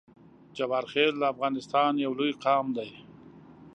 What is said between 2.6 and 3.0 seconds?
دی